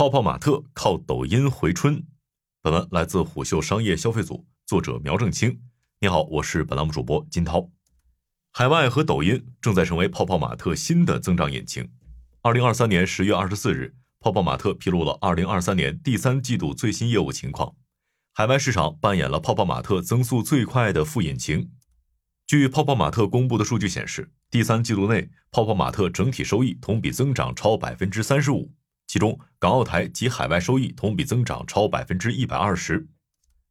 [0.00, 2.02] 泡泡玛特靠抖音回春。
[2.62, 5.60] 本文来自虎嗅商业消费组，作者苗正清。
[6.00, 7.68] 你好，我是本栏目主播金涛。
[8.50, 11.86] 海外和抖音正在成为泡泡玛特新的增长引擎。
[12.40, 17.74] 二零二三年十月二十四日，泡泡玛特披露了二零二三年第三季度最新业务情况。
[18.32, 21.70] 海外市场扮演了泡泡玛特增速最快的副引擎。
[22.46, 28.72] 据泡泡玛特公布的数据显示，第三季度内，泡泡玛特整体收益同比增长超百分之三十五。
[29.12, 33.08] 其中，港澳台及海外收益同比增长超百分之一百二十，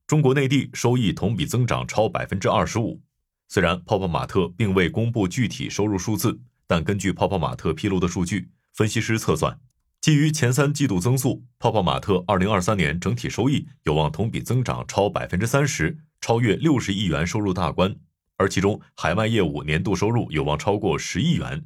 [0.06, 3.02] 中国内地收益同比增长超百分之二十五。
[3.48, 9.58] 虽然泡泡玛特并未公布具体收入数字，但根据泡泡玛特披露的数据，分析师测算，
[10.02, 17.96] 基于前三季度增速，泡泡玛特二零二三年整体收益有望同比增长超百分之三十，超越六十亿元收入大关。
[18.36, 21.64] 而其中，海外业务年度收入有望超过十亿元。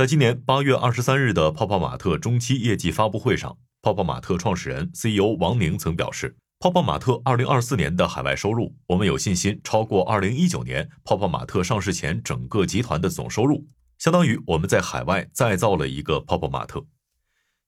[0.00, 13.66] 在今年八月二十三日的泡泡玛特中期业绩发布会上，泡泡玛特创始人 CEO 王宁曾表示，泡泡玛特二零二四年的海外收入，我们有信心超过二零一九年泡泡玛特上市前整个集团的总收入，
[13.98, 16.82] 相当于我们在海外再造了一个泡泡玛特。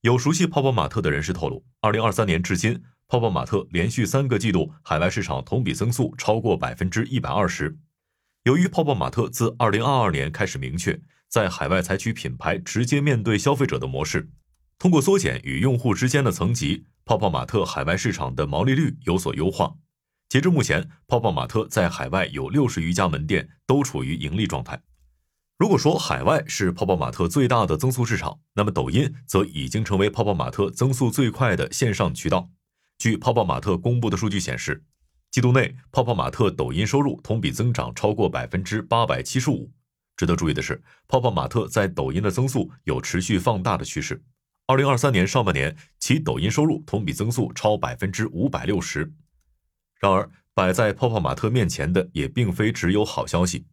[0.01, 7.77] 有熟悉泡泡玛特的人士透露，二零二三年至今，泡泡玛特连续三个季度海外市场同比增速超过百分之一百二十。
[8.45, 10.99] 由于泡泡玛特自二零二二年开始明确。
[11.33, 14.29] 在海外采取品牌直接面对消费者的模式，
[14.79, 19.75] 通过缩减与用户之间的层级，泡泡玛特海外市场的毛利率有所优化。
[20.29, 24.83] 截至目前，泡泡玛特在海外有六十余家门店，都处于盈利状态。
[25.57, 32.51] 如果说海外是泡泡玛特最大的增速市场，那么抖音则已经成为泡泡玛特增速最快的线上渠道。
[32.99, 34.85] 据泡泡玛特公布的数据显示，
[35.31, 39.73] 季度内泡泡玛特抖音收入同比增长超过百分之八百七十五。
[40.17, 44.23] 值得注意的是，泡泡玛特在抖音的增速有持续放大的趋势。
[44.67, 49.13] 二零二三年上半年，其抖音收入同比增速超百分之五百六十。
[50.01, 53.67] 然而，摆在泡泡玛特面前的也并非只有好消息。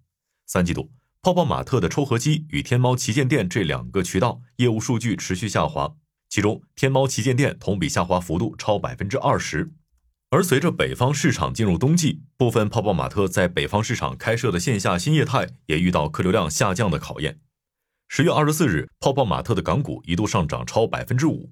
[0.48, 0.92] 三季度，
[1.22, 5.94] 泡泡玛特的抽合机与天猫旗舰店这两个渠道业务数据持续下滑，
[6.28, 9.72] 其中天猫旗舰店同比下滑幅度超百分之二十。
[10.32, 17.40] 而随着北方市场进入冬季，部分泡泡玛特在北方市场开设的线下新业态也遇到客流量下降的考验。
[18.08, 21.52] 十月二十四日，泡泡玛特的港股一度上涨超百分之五，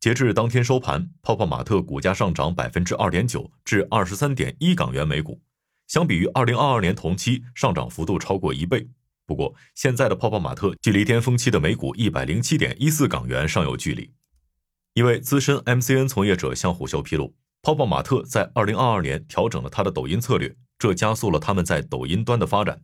[0.00, 5.42] 截至当天收盘，泡泡玛特股价上涨百分之二点九至二十三点一港元每股，
[5.86, 8.88] 相比于二零二二年同期上涨幅度超过一倍。
[9.26, 14.10] 不过，现在的泡泡玛特距离巅峰期的每股一百零七点一四港元尚有距离。
[14.94, 17.34] 一位资深 MCN 从业者向虎嗅披露。
[17.64, 22.82] 泡泡玛特在二零二二年调整了他的抖音策略，这加速了他们在抖音端的发展。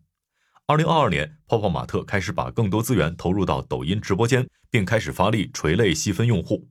[0.65, 6.67] 二零二二年，泡泡玛特开始把更多资源投入到抖音直播间，并开始发力垂类细分用户。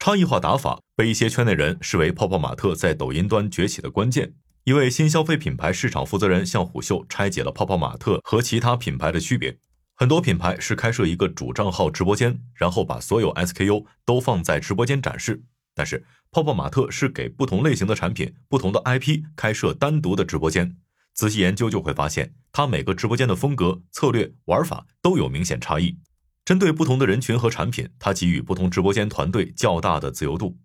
[0.00, 4.34] 差异化打法被一些圈内人视为泡泡玛特在抖音端崛起的关键。
[4.64, 9.56] 一位新消费品牌市场负责人向虎嗅拆解了泡泡玛特和其他品牌的区别。
[9.94, 15.44] 很多品牌是开设一个主账号直播间，然后把所有 SKU 都放在直播间展示。
[15.74, 20.76] 但是，泡泡玛特是给不同类型的产品、不同的 IP 开设单独的直播间。
[21.14, 25.98] 仔细研究就会发现，它每个直播间的风格、策略、玩法都有明显差异。
[26.44, 30.58] 针对不同的人群和产品，它给予不同直播间团队较大的自由度。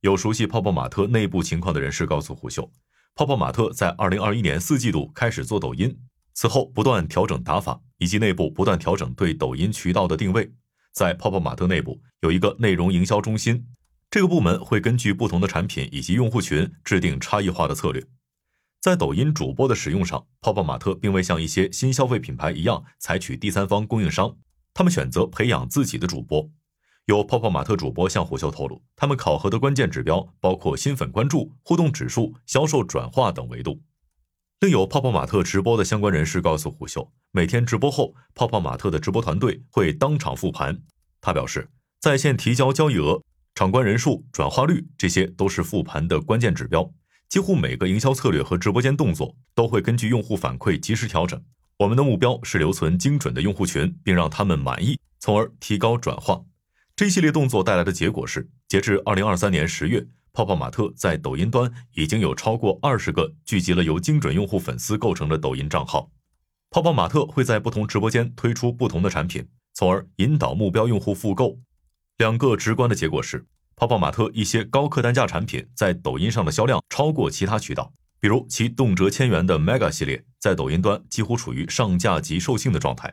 [0.00, 2.70] 有熟悉泡泡玛特内部情况的人士告诉虎嗅，
[3.14, 5.96] 泡泡玛特在2021年四季度开始做抖音，
[6.34, 10.52] 此后不断调整打法，以及内部不断调整对抖音渠道的定位。
[10.92, 13.66] 在泡泡玛特内部有一个内容营销中心。
[14.14, 18.00] 这个部门会根据不同的产品以及用户群制定差异化的策略。
[18.80, 24.36] 在抖音主播的使用上，泡泡玛特并未像一些新消费品牌一样采取第三方供应商，
[24.72, 26.48] 他们选择培养自己的主播。
[27.06, 33.82] 有泡泡玛特主播向虎嗅透露，他们考核的关键指标包括新粉关注、互动指数、销售转化等维度。
[34.60, 40.80] 另有泡泡玛特直播的相关人士告诉虎嗅，每天直播后，泡泡玛特的直播团队会当场复盘。
[41.20, 41.68] 他表示，
[42.00, 43.20] 在线提交交易额。
[43.54, 46.92] 场观人数、转化率，这些都是复盘的关键指标。
[47.28, 51.40] 几乎每个营销策略和直播间动作都会根据用户反馈及时调整。
[51.78, 56.42] 我们的目标是留存精准的用户群，并让他们满意，从而提高转化。
[56.96, 66.10] 这一系列动作带来的结果是，截至二零二三年十月，泡泡玛特在抖音端已经有超过二十个聚集了由精准用户粉丝构成的抖音账号。
[66.70, 71.56] 泡泡玛特会在不同直播间推出不同的产品，从而引导目标用户复购。
[72.18, 73.44] 两个直观的结果是，
[73.74, 83.12] 泡泡玛特一些高客单价产品在抖音上的销量超过其他渠道，比如其动辄千元的 Mega 系列，在抖音端几乎处于上架即售罄的状态。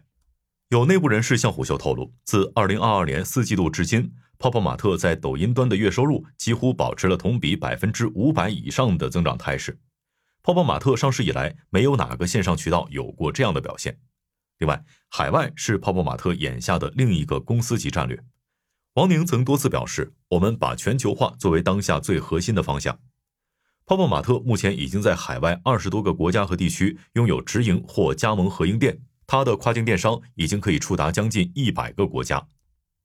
[0.70, 9.80] 有内部人士向虎嗅透露，自2022年四季度至今，泡泡玛特在抖音端的月收入几乎保持了同比百分之五百以上的增长态势。
[10.44, 13.98] 泡泡玛特上市以来，没有哪个线上渠道有过这样的表现。
[14.60, 18.24] 另外，海外是泡泡玛特眼下的另一个公司级战略。
[18.96, 23.00] 王宁曾多次表示，我们把全球化作为当下最核心的方向。
[23.86, 32.46] 泡泡玛特目前已经在海外二十多个国家和地区拥有直营或加盟合营店，它的跨境电商已经可以触达将近一百个国家。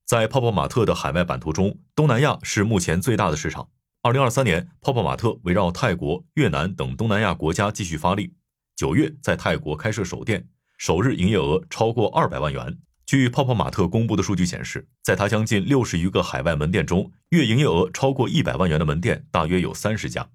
[0.04, 3.68] 在泡泡玛特的海外版图中，东南亚是目前最大的市场。
[4.02, 8.34] 二零二三年，泡泡玛特围绕泰国、越南等东南亚国家继续发力。
[8.74, 10.48] 九月在泰国开设首店，
[10.78, 12.76] 首日营业额超过二百万元。
[13.06, 20.28] 据泡泡玛特公布的数据显示，在它将近六十余个海外门店中，月营业额超过一百万元的门店大约有三十家。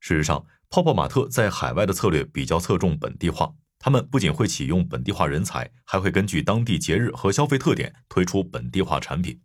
[0.00, 3.52] 事实上，泡泡玛特在海外的策略比较侧重本地化。
[3.78, 9.38] 他们不仅会启用本地化人才，还会根据当地节日和消费特点推出本地化产品。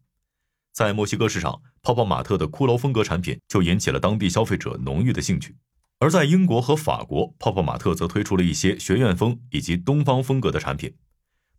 [0.72, 5.52] 在墨西哥市场，泡泡玛特的骷髅风格产品就引起了当地消费者浓郁的兴趣；
[6.00, 10.96] 而在英国和法国，泡泡玛特则推出了一些学院风以及东方风格的产品。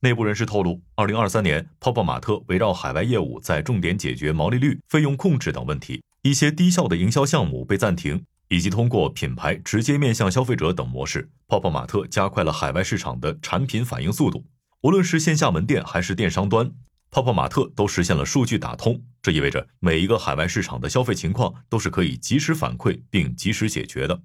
[0.01, 8.25] 内部人士透露，二零二三年，泡泡玛特围绕海外业务在重点解决毛利率、费用控制等问题，一些低效的营销项目被暂停。
[8.51, 14.43] 以及通过品牌直接面向消费者等模式，泡泡玛特加快了海外市场的产品反应速度。
[14.81, 16.73] 无论是线下门店还是电商端，
[17.11, 19.03] 泡泡玛特都实现了数据打通。
[19.21, 24.19] 这意味着每一个海外市场的消费情况都是可以及时反馈并及时解决的。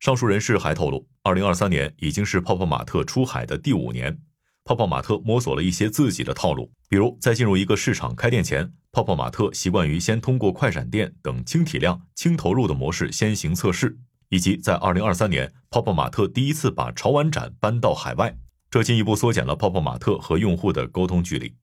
[0.00, 4.18] 上述人士还透露，二零二三年已经是泡泡玛特出海的第五年。
[4.64, 13.98] 泡泡玛特摸索了一些自己的套路，比如在进入一个市场开店前，泡泡玛特习惯于先通过快闪店等轻体量、轻投入的模式先行测试，
[14.28, 18.36] 以及在二零二三年，泡泡玛特第一次把潮玩展搬到海外，
[18.70, 21.54] 这进一步缩减了泡泡玛特和用户的沟通距离。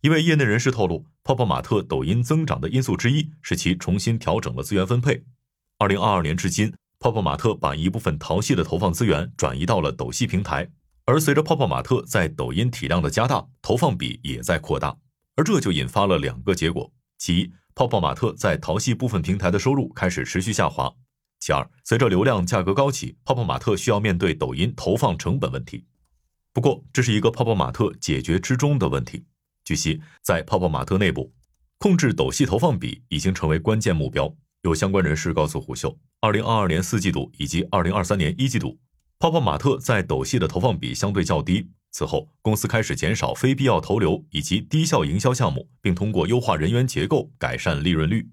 [0.00, 5.22] 一位业内人士透露，泡泡玛特抖音增长的因素之一是其重新调整了资源分配。
[5.78, 10.68] 二零二二年至今，泡泡玛特把一部分淘系的投放资源转移到了抖系平台。
[11.06, 14.96] 而随着泡泡玛特在抖音体量的加大，投放比也在扩大，
[15.36, 20.96] 而这就引发了两个结果：其一，泡泡玛特在淘系部分平台的收入开始持续下滑；
[21.38, 25.84] 其二，随着流量价格高企，泡泡玛特需要面对抖音投放成本问题。
[26.52, 29.24] 不过，这是一个泡泡玛特解决之中的问题。
[29.64, 31.32] 据悉，在泡泡玛特内部，
[31.78, 34.34] 控制抖系投放比已经成为关键目标。
[34.62, 38.76] 有相关人士告诉虎嗅，二零二二年四季度以及二零二三年一季度。
[39.26, 48.28] 泡泡玛特在抖系的投放比相对较低，此后公司开始减少非必要投流以及低效营销项目，并通过优化人员结构改善利润率。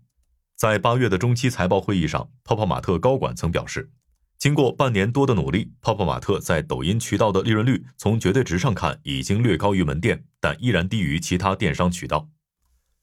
[0.55, 3.89] 在八月的中期财报会议上，泡泡玛特高管曾表示，
[4.37, 12.29] 经过半年多的努力，泡泡玛特在抖音渠道的利润率从绝对值上看已经略高于门店，但依然低于其他电商渠道。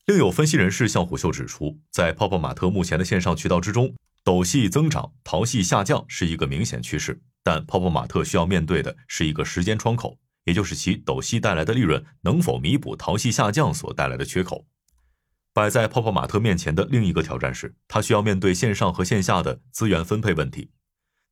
[0.06, 3.92] 另有分析人士向虎嗅指出，在泡泡玛特目前的线上渠道之中，
[4.22, 7.20] 抖系增长，淘系下降是一个明显趋势。
[7.42, 14.66] 但泡泡玛特需要面对的是一个时间窗口，也就是其抖系带来的利润能否弥补淘系下降所带来的缺口。
[15.52, 20.70] 摆在泡泡玛特面前的另一个挑战是，它需要面对线上和线下的资源分配问题。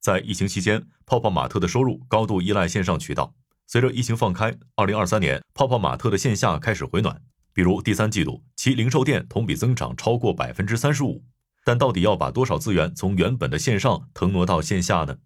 [0.00, 3.34] 在疫情期间，泡泡玛特的收入高度依赖线上渠道。
[3.66, 7.20] 随着疫情放开，二零二三年泡泡玛特的线下开始回暖，
[7.52, 11.22] 比如第三季度其零售店同比增长超过百分之三十五。
[11.64, 15.18] 但到底要把多少资源从原本的线上腾挪到线下呢？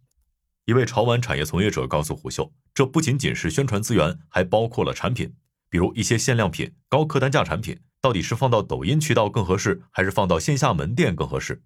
[0.65, 5.35] 一位潮玩产业从业者告诉虎嗅，这不仅仅是宣传资源，还包括了产品，
[5.69, 11.63] 比如一些限量品、高客单价产品，到底是放到抖音渠道更合适，还是放到线下门店更合适？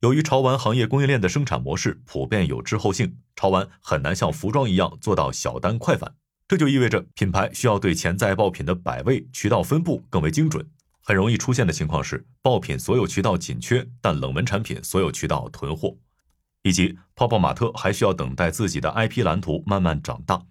[0.00, 6.14] 由于潮玩行业供应链的生产模式普遍有滞后性，潮玩很难像服装一样做到小单快返，
[6.46, 10.68] 这就意味着品牌需要对潜在爆品的摆位、渠道分布更为精准。
[11.00, 15.96] 很容易出现的情况是，爆品所有渠道紧缺，但冷门产品所有渠道囤货。
[16.66, 20.42] 以及泡泡玛特还需要等待自己的 IP 蓝图慢慢长大。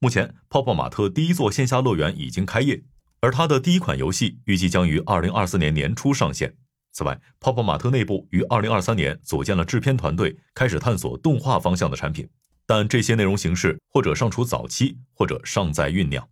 [0.00, 2.82] 目前，泡泡玛特第一座线下乐园已经开业，
[3.20, 6.56] 而它的第一款游戏预计将于二零二四年年初上线。
[6.90, 12.28] 此外，泡泡玛特内部于二零二三年组建了制片团队，开始探索动画方向的产品，
[12.66, 16.28] 但这些内容形式或者尚处早期，或者尚在酝酿。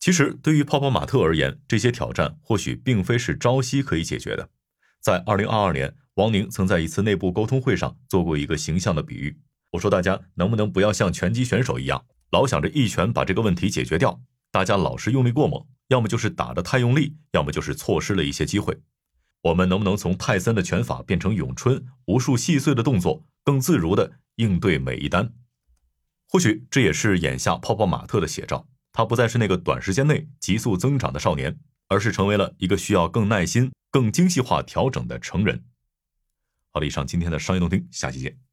[0.00, 4.48] 其实，对于泡泡玛特而言，这些挑战或许并非是朝夕可以解决的。
[5.00, 5.94] 在二零二二年。
[6.16, 9.38] 王宁曾在一次内部沟通会上做过一个形象的比喻，
[9.72, 14.18] 我说大家能不能不要像拳击选手一样，老想着一拳把这个问题解决掉？
[14.50, 18.80] 大家老是用力过猛，要么就是打得太用力，要么就是错失了一些机会。
[19.42, 25.34] 我们能不能从泰森的拳法变成咏春，无数细碎的动作，更自如的应对每一单？
[26.30, 31.58] 或许这也是眼下泡泡玛特的写照，他不再是那个短时间内急速增长的少年，
[31.88, 35.62] 而是成为了一个需要更耐心、更精细化调整的成人。
[36.76, 38.45] 好了，以上今天的商业动听，下期见。